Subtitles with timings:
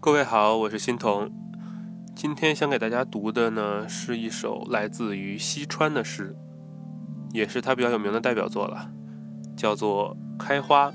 [0.00, 1.28] 各位好，我是欣桐。
[2.14, 6.36] 今天想给大家读的呢，是一首来自于西川的诗，
[7.32, 8.92] 也是他比较有名的代表作了，
[9.56, 10.92] 叫做《开花》。《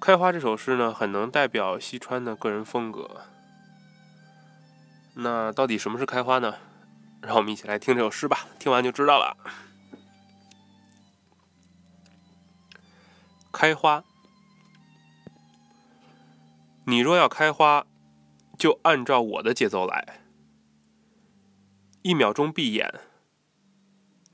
[0.00, 3.22] 开花》这首诗呢，很能代表西川的个人风格。
[5.14, 6.56] 那到底什么是开花呢？
[7.22, 9.36] 让我们一起来听这首诗吧，听完就知道了。
[13.52, 14.02] 开花。
[16.90, 17.86] 你若要开花，
[18.58, 20.24] 就按照我的节奏来。
[22.02, 23.02] 一秒钟闭眼，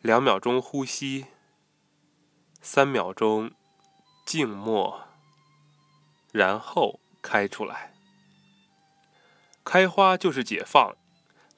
[0.00, 1.26] 两秒钟呼吸，
[2.62, 3.50] 三秒钟
[4.24, 5.02] 静默，
[6.32, 7.92] 然后开出来。
[9.62, 10.96] 开花就是解放，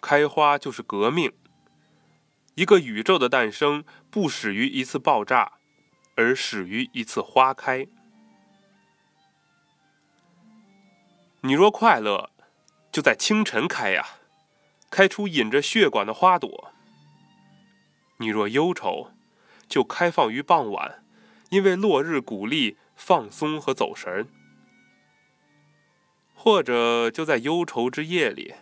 [0.01, 1.33] 开花就是革命。
[2.57, 5.53] 一个宇宙的诞生，不始于一次爆炸，
[6.17, 7.87] 而始于一次花开。
[11.42, 12.31] 你若快乐，
[12.91, 14.05] 就在清晨开呀，
[14.91, 16.72] 开出引着血管的花朵；
[18.17, 19.12] 你若忧愁，
[19.69, 21.05] 就开放于傍晚，
[21.50, 24.25] 因为落日鼓励放松和走神；
[26.34, 28.55] 或者就在忧愁之夜里，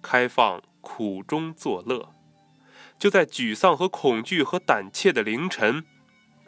[0.00, 2.14] 开放苦中作乐；
[3.00, 5.84] 就在沮丧和恐惧和胆怯的凌晨，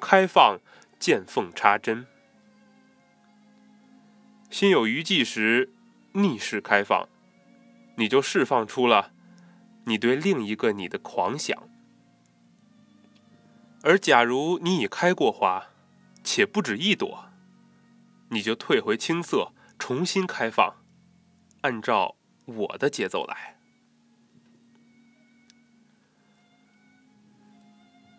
[0.00, 0.60] 开放
[1.00, 2.06] 见缝插针。
[4.54, 5.74] 心有余悸时，
[6.12, 7.08] 逆势开放，
[7.96, 9.12] 你就释放出了
[9.86, 11.68] 你对另一个你的狂想。
[13.82, 15.70] 而假如你已开过花，
[16.22, 17.32] 且不止一朵，
[18.28, 20.76] 你就退回青涩，重新开放，
[21.62, 23.58] 按照我的节奏来。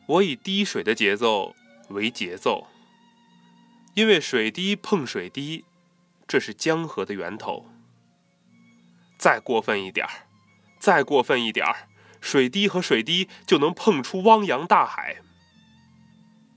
[0.05, 1.55] 我以滴水的节奏
[1.91, 2.67] 为节奏，
[3.93, 5.63] 因为水滴碰水滴。
[6.27, 7.67] 这是江河的源头。
[9.17, 10.27] 再过分一点儿，
[10.79, 11.87] 再过分一点儿，
[12.19, 15.17] 水滴和水滴就能碰出汪洋大海。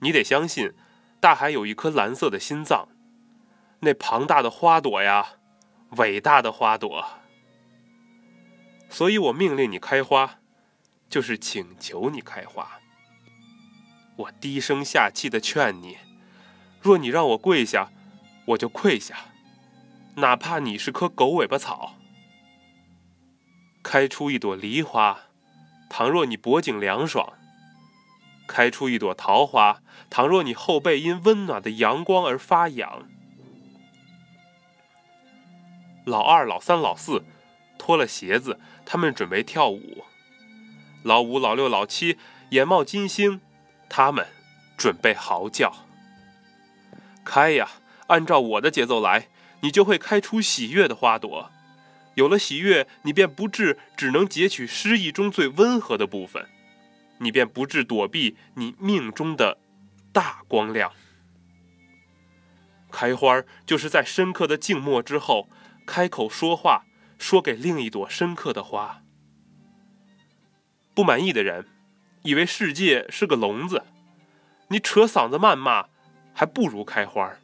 [0.01, 0.73] 你得相信，
[1.21, 2.89] 大海有一颗蓝色的心脏，
[3.81, 5.35] 那庞大的花朵呀，
[5.97, 7.05] 伟大的花朵。
[8.91, 10.41] 所以我命令你开花，
[11.11, 12.81] 就是请求你开花。
[14.17, 15.99] 我低声下气的劝你，
[16.81, 17.91] 若你让我跪下，
[18.47, 19.17] 我就跪下。
[20.19, 21.95] 哪怕你是棵狗尾巴草，
[23.85, 25.29] 开出一朵梨花；
[25.89, 27.35] 倘若你脖颈凉爽，
[28.49, 29.81] 开出一朵桃花；
[30.11, 33.09] 倘若你后背因温暖的阳光而发痒。
[36.05, 37.25] 老二、老三、老四
[37.79, 40.03] 脱了鞋子，他们准备跳舞；
[41.05, 42.19] 老五、老六、老七
[42.51, 43.41] 眼冒金星，
[43.89, 44.27] 他们
[44.77, 45.73] 准备嚎叫。
[47.25, 47.69] 开呀，
[48.09, 49.29] 按照我的节奏来。
[49.61, 51.51] 你就会开出喜悦的花朵，
[52.15, 56.49] 有了喜悦，你便不至只能截取诗意中最温和的部分，
[57.19, 59.59] 你便不至躲避你命中的
[60.13, 60.93] 大光亮。
[62.91, 65.49] 开花就是在深刻的静默之后，
[65.87, 66.85] 开口说话，
[67.19, 69.03] 说给另一朵深刻的花。
[70.95, 71.67] 不满意的人，
[72.23, 73.85] 以为世界是个笼子，
[74.69, 75.87] 你扯嗓子谩骂，
[76.33, 77.37] 还不如开花。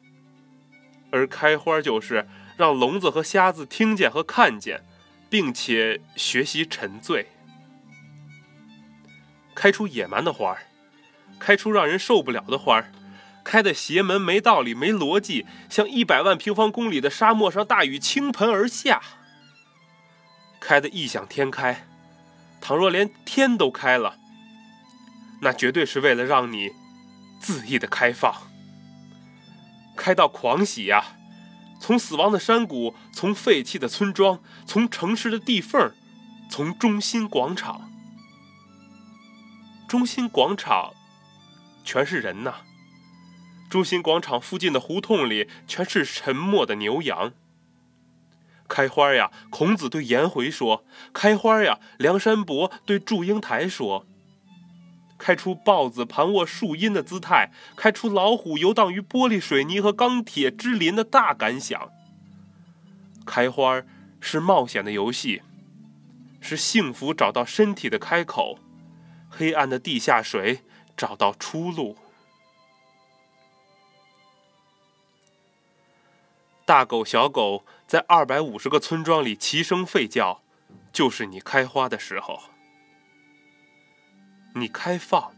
[1.14, 2.26] 而开花就是
[2.56, 4.82] 让聋子和瞎子听见和看见，
[5.30, 7.28] 并且学习沉醉，
[9.54, 10.66] 开出野蛮的花儿，
[11.38, 12.92] 开出让人受不了的花儿，
[13.44, 19.00] 开的邪门没道理没逻辑，像一百万平方公里的沙漠上大雨倾盆而下，
[20.58, 21.86] 开的异想天开。
[22.60, 24.16] 倘若连天都开了，
[25.42, 26.70] 那绝对是为了让你
[27.40, 28.53] 恣意的开放。
[29.96, 31.16] 开到狂喜呀！
[31.80, 35.92] 从死亡的山谷，从废弃的村庄，从城市的地缝，
[36.50, 37.90] 从中心广场。
[39.86, 40.94] 中心广场
[41.84, 42.54] 全是人呐！
[43.68, 47.32] 中心广场附近的胡同里全是沉默的牛羊。
[48.66, 49.30] 开花呀！
[49.50, 54.06] 孔子对颜回说：“开花呀！”梁山伯对祝英台说。
[55.24, 61.90] 开出豹子盘卧树荫的姿态，开出老虎游荡于玻璃水泥和钢铁之林的大感想。
[63.24, 63.82] 开花
[64.20, 65.40] 是冒险的游戏，
[66.42, 68.58] 是幸福找到身体的开口，
[69.30, 70.60] 黑暗的地下水
[70.94, 71.96] 找到出路。
[76.66, 80.42] 大狗小狗在二百五十个村庄里齐声吠叫，
[80.92, 82.42] 就是你开花的时候。
[84.56, 85.32] 你开放，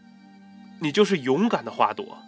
[0.80, 2.18] 你就是勇敢的花朵，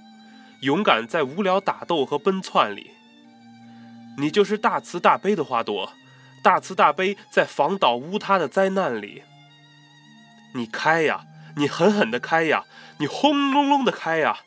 [0.63, 2.93] 勇敢在无聊打斗和奔窜里。
[4.17, 5.93] 你就是大慈大悲的花朵，
[6.43, 9.23] 大慈大悲在房倒屋塌的灾难里。
[10.55, 11.27] 你开呀，
[11.57, 12.65] 你狠狠的开呀，
[12.99, 14.39] 你轰隆隆的开呀，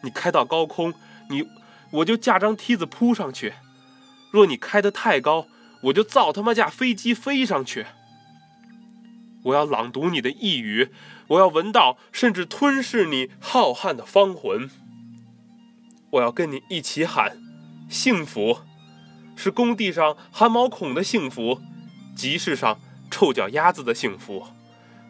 [0.00, 0.94] 你开到高空，
[1.28, 1.46] 你
[1.90, 3.52] 我就架张梯子扑上去；
[4.32, 5.46] 若你开得太高，
[5.82, 7.84] 我就造他妈架飞机飞上去。
[9.44, 10.90] 我要朗读你的呓语，
[11.28, 14.70] 我要闻到甚至吞噬你浩瀚的芳魂。
[16.10, 17.38] 我要跟你一起喊
[17.88, 18.60] 幸福。
[19.34, 21.60] 是工地上汗毛孔的幸福，
[22.14, 22.78] 集市上
[23.10, 24.46] 臭脚丫子的幸福，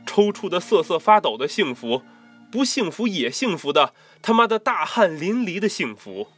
[0.07, 2.03] 抽搐的瑟瑟发抖的幸福，
[2.51, 3.93] 不幸福也幸福的
[4.23, 6.29] 他妈的大汗淋漓的幸福。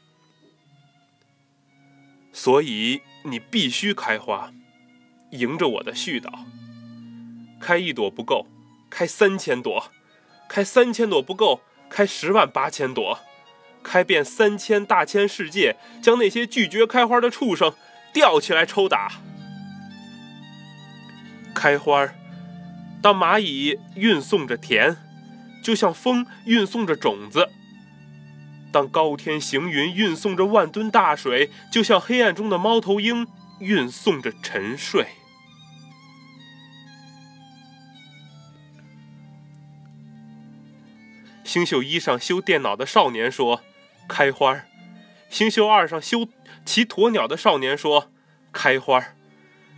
[2.32, 4.50] 所以你必须开花，
[5.32, 6.30] 迎着我的絮叨。
[7.64, 8.46] 开一朵不够，
[8.90, 9.90] 开三千朵；
[10.46, 13.20] 开三千朵不够，开十万八千朵。
[13.82, 17.72] 开遍三千大千世界，将那些拒绝开花的畜生
[18.12, 19.12] 吊起来抽打。
[21.54, 22.06] 开花，
[23.00, 24.98] 当蚂蚁运送着甜，
[25.62, 27.44] 就像风运送着种子；
[28.70, 33.26] 当高天行云运送着万吨大水，就像黑暗中的猫头鹰
[33.60, 35.06] 运送着沉睡。
[41.54, 43.62] 星宿一上修电脑的少年说。
[44.08, 44.64] 开花
[45.30, 46.26] 星宿二上修
[46.64, 48.10] 骑鸵鸟的少年说
[48.50, 49.14] ：“开花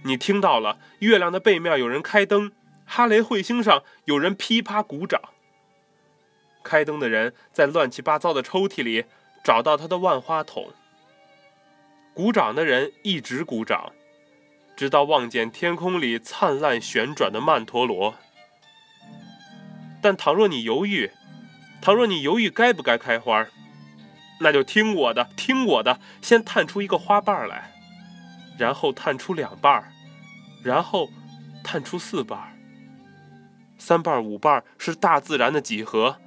[0.05, 0.78] 你听到了？
[1.00, 2.50] 月亮的背面有人开灯，
[2.87, 5.20] 哈雷彗星上有人噼啪鼓掌。
[6.62, 9.05] 开灯的人在乱七八糟的抽屉里
[9.44, 10.72] 找到他的万花筒。
[12.14, 13.93] 鼓掌的人一直鼓掌，
[14.75, 18.14] 直到望见天空里灿烂旋转的曼陀罗。
[20.00, 21.11] 但倘若你犹豫，
[21.81, 23.46] 倘若你犹豫该不该开花？”
[24.40, 27.73] 那就听我的，听我的，先探出一个花瓣来，
[28.58, 29.90] 然后探出两瓣
[30.62, 31.08] 然后
[31.64, 32.38] 探出四瓣
[33.78, 36.19] 三瓣五瓣是大自然的几何，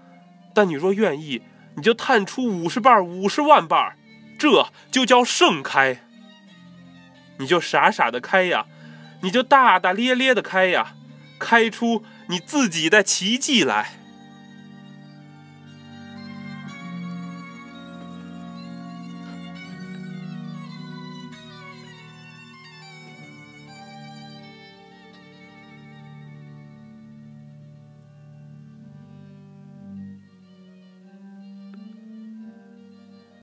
[0.56, 1.44] 但你若愿意，
[1.75, 3.95] 你就探出五十瓣五十万瓣
[4.40, 6.00] 这就叫盛开。
[7.38, 8.66] 你就傻傻的开呀，
[9.22, 10.95] 你就大大咧咧的开呀，
[11.38, 13.99] 开出你自己的奇迹来。